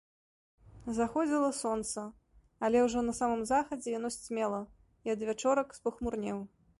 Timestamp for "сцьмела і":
4.17-5.13